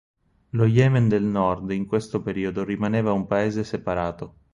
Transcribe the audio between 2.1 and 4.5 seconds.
periodo rimaneva un paese separato.